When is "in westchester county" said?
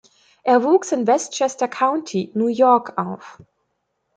0.93-2.31